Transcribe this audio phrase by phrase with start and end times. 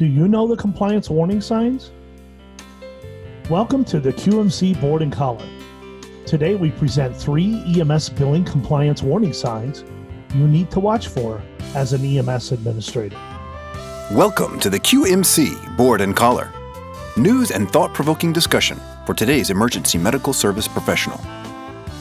[0.00, 1.90] Do you know the compliance warning signs?
[3.50, 5.46] Welcome to the QMC Board and Collar.
[6.24, 9.84] Today we present three EMS billing compliance warning signs
[10.34, 11.42] you need to watch for
[11.74, 13.18] as an EMS administrator.
[14.12, 16.50] Welcome to the QMC Board and Collar.
[17.18, 21.20] News and thought provoking discussion for today's emergency medical service professional.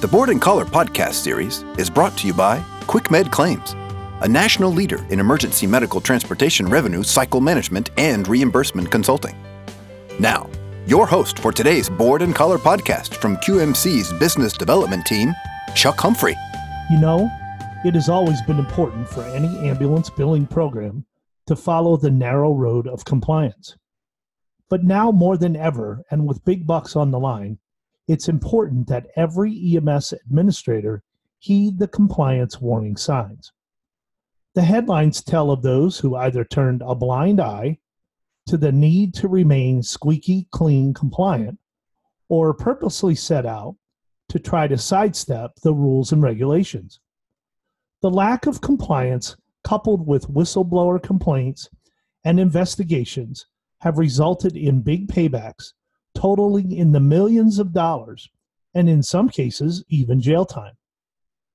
[0.00, 2.58] The Board and Collar podcast series is brought to you by
[2.88, 3.76] QuickMed Claims
[4.24, 9.36] a national leader in emergency medical transportation revenue cycle management and reimbursement consulting.
[10.18, 10.48] Now,
[10.86, 15.34] your host for today's Board and Collar podcast from QMC's business development team,
[15.74, 16.34] Chuck Humphrey.
[16.90, 17.28] You know,
[17.84, 21.04] it has always been important for any ambulance billing program
[21.46, 23.76] to follow the narrow road of compliance.
[24.70, 27.58] But now more than ever, and with big bucks on the line,
[28.08, 31.02] it's important that every EMS administrator
[31.40, 33.52] heed the compliance warning signs.
[34.54, 37.78] The headlines tell of those who either turned a blind eye
[38.46, 41.58] to the need to remain squeaky clean compliant
[42.28, 43.76] or purposely set out
[44.28, 47.00] to try to sidestep the rules and regulations.
[48.00, 51.68] The lack of compliance, coupled with whistleblower complaints
[52.24, 53.46] and investigations,
[53.80, 55.72] have resulted in big paybacks
[56.14, 58.30] totaling in the millions of dollars
[58.72, 60.74] and in some cases even jail time.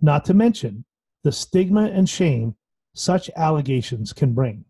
[0.00, 0.84] Not to mention
[1.22, 2.56] the stigma and shame
[2.94, 4.64] such allegations can bring.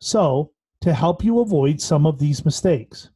[0.00, 3.10] So, to help you avoid some of these mistakes,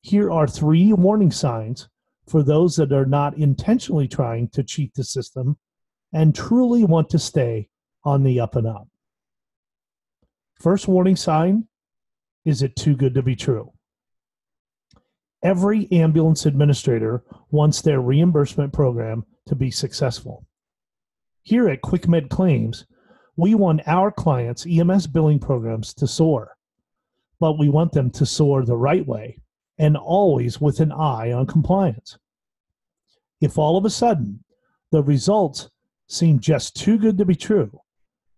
[0.00, 1.88] here are three warning signs
[2.26, 5.58] for those that are not intentionally trying to cheat the system
[6.12, 7.68] and truly want to stay
[8.04, 8.88] on the up and up.
[10.60, 11.68] First warning sign
[12.44, 13.72] is it too good to be true?
[15.42, 20.46] Every ambulance administrator wants their reimbursement program to be successful.
[21.48, 22.84] Here at QuickMed Claims,
[23.34, 26.58] we want our clients' EMS billing programs to soar,
[27.40, 29.38] but we want them to soar the right way
[29.78, 32.18] and always with an eye on compliance.
[33.40, 34.44] If all of a sudden
[34.90, 35.70] the results
[36.06, 37.80] seem just too good to be true,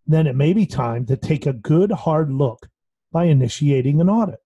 [0.07, 2.69] then it may be time to take a good hard look
[3.11, 4.39] by initiating an audit.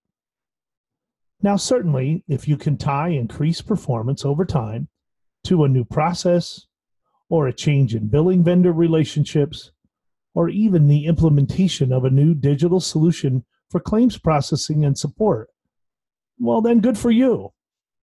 [1.42, 4.88] Now, certainly, if you can tie increased performance over time
[5.42, 6.66] to a new process,
[7.34, 9.72] or a change in billing vendor relationships,
[10.37, 15.49] or even the implementation of a new digital solution for claims processing and support,
[16.39, 17.53] well, then good for you.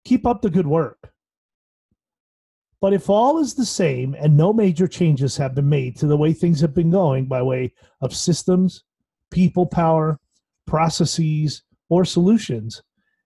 [0.05, 1.11] Keep up the good work.
[2.79, 6.15] But if all is the same and no major changes have been made to the
[6.15, 8.85] way things have been going by way of systems,
[9.29, 10.21] people power,
[10.65, 12.81] processes, or solutions,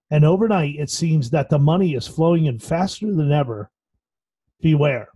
[0.09, 3.69] and overnight it seems that the money is flowing in faster than ever,
[4.61, 5.10] beware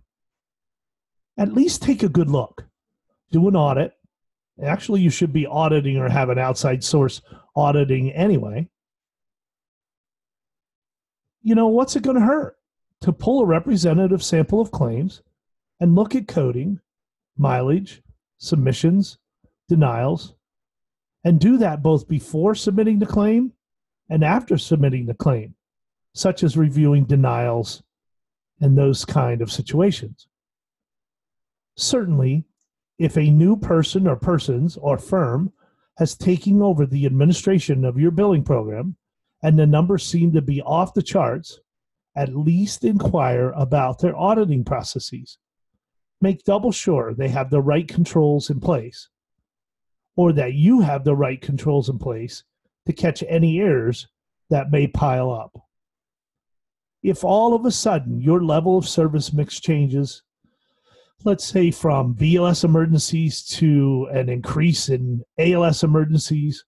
[1.38, 2.64] at least take a good look.
[3.30, 3.92] Do an audit.
[4.62, 7.20] Actually, you should be auditing or have an outside source
[7.54, 8.68] auditing anyway.
[11.42, 12.56] You know, what's it going to hurt
[13.02, 15.22] to pull a representative sample of claims
[15.78, 16.80] and look at coding,
[17.36, 18.02] mileage,
[18.38, 19.18] submissions,
[19.68, 20.34] denials,
[21.24, 23.52] and do that both before submitting the claim
[24.08, 25.54] and after submitting the claim,
[26.14, 27.82] such as reviewing denials
[28.60, 30.28] and those kind of situations.
[31.76, 32.44] Certainly,
[32.98, 35.52] if a new person or persons or firm
[35.98, 38.96] has taken over the administration of your billing program
[39.42, 41.60] and the numbers seem to be off the charts,
[42.16, 45.38] at least inquire about their auditing processes.
[46.20, 49.10] Make double sure they have the right controls in place
[50.16, 52.42] or that you have the right controls in place
[52.86, 54.08] to catch any errors
[54.48, 55.58] that may pile up.
[57.02, 60.22] If all of a sudden your level of service mix changes
[61.24, 66.64] let's say from BLS emergencies to an increase in ALS emergencies,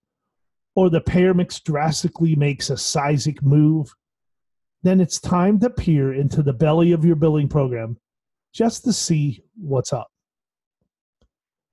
[0.75, 3.95] or the payer mix drastically makes a seismic move,
[4.83, 7.99] then it's time to peer into the belly of your billing program
[8.53, 10.09] just to see what's up.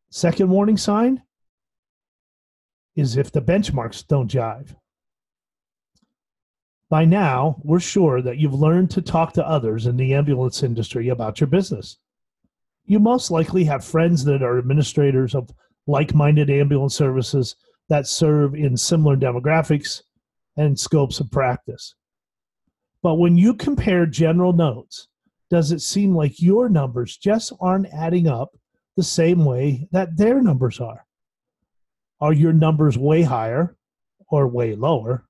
[0.09, 1.21] Second warning sign
[2.95, 4.75] is if the benchmarks don't jive.
[6.89, 11.09] By now, we're sure that you've learned to talk to others in the ambulance industry
[11.09, 11.97] about your business
[12.85, 15.49] you most likely have friends that are administrators of
[15.87, 17.55] like minded ambulance services
[17.89, 20.01] that serve in similar demographics
[20.57, 21.95] and scopes of practice.
[23.01, 25.07] But when you compare general notes,
[25.49, 28.57] does it seem like your numbers just aren't adding up
[28.95, 31.05] the same way that their numbers are?
[32.19, 33.75] Are your numbers way higher
[34.29, 35.25] or way lower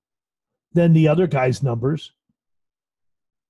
[0.73, 2.13] than the other guy's numbers?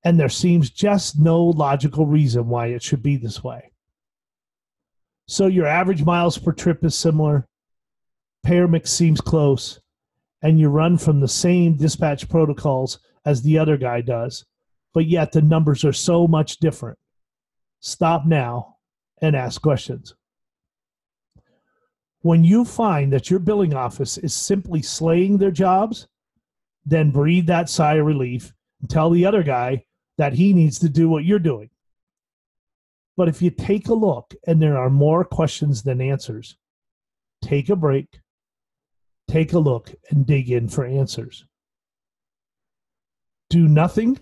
[0.03, 3.71] And there seems just no logical reason why it should be this way.
[5.27, 7.47] So your average miles per trip is similar,
[8.43, 9.79] payer mix seems close
[10.45, 14.45] and you run from the same dispatch protocols as the other guy does,
[14.93, 16.99] but yet the numbers are so much different.
[17.79, 18.75] Stop now
[19.23, 20.13] and ask questions.
[22.21, 26.07] When you find that your billing office is simply slaying their jobs,
[26.85, 29.85] then breathe that sigh of relief and tell the other guy
[30.19, 31.71] that he needs to do what you're doing.
[33.17, 36.57] But if you take a look and there are more questions than answers,
[37.41, 38.19] take a break,
[39.29, 41.45] take a look, and dig in for answers.
[43.49, 44.19] Do nothing,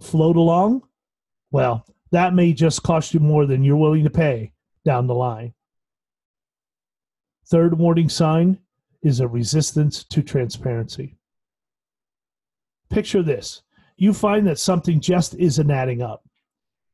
[0.00, 0.82] float along.
[1.50, 4.52] Well, that may just cost you more than you're willing to pay
[4.84, 5.54] down the line.
[7.46, 8.58] Third warning sign
[9.02, 11.16] is a resistance to transparency.
[12.88, 13.62] Picture this
[13.96, 16.24] you find that something just isn't adding up.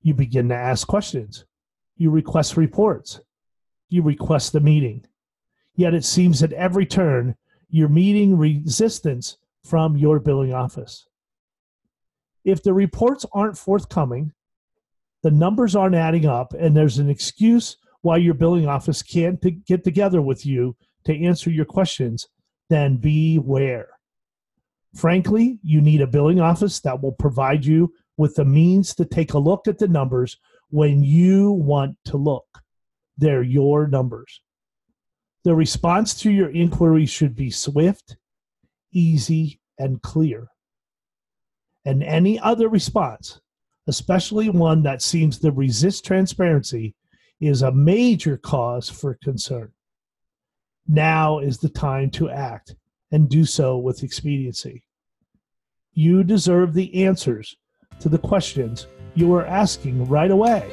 [0.02, 1.44] You begin to ask questions.
[1.96, 3.20] You request reports.
[3.88, 5.04] You request a meeting.
[5.74, 7.36] Yet it seems at every turn
[7.68, 11.06] you're meeting resistance from your billing office.
[12.44, 14.32] If the reports aren't forthcoming,
[15.22, 19.84] the numbers aren't adding up, and there's an excuse why your billing office can't get
[19.84, 22.28] together with you to answer your questions,
[22.70, 23.88] then beware.
[24.94, 29.32] Frankly, you need a billing office that will provide you with the means to take
[29.32, 30.36] a look at the numbers
[30.68, 32.46] when you want to look.
[33.16, 34.42] They're your numbers.
[35.44, 38.16] The response to your inquiry should be swift,
[38.92, 40.48] easy, and clear.
[41.86, 43.40] And any other response,
[43.86, 46.94] especially one that seems to resist transparency,
[47.40, 49.72] is a major cause for concern.
[50.88, 52.74] Now is the time to act
[53.12, 54.84] and do so with expediency.
[55.92, 57.56] You deserve the answers
[58.00, 60.70] to the questions you are asking right away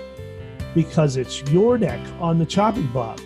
[0.74, 3.20] because it's your neck on the chopping block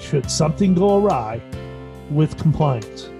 [0.00, 1.40] should something go awry
[2.10, 3.10] with compliance.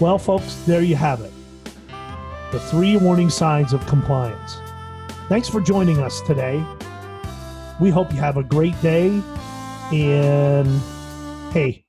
[0.00, 1.32] Well, folks, there you have it
[2.50, 4.58] the three warning signs of compliance.
[5.28, 6.64] Thanks for joining us today.
[7.78, 9.22] We hope you have a great day
[9.92, 10.80] and
[11.52, 11.84] hey,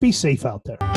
[0.00, 0.91] be safe out there.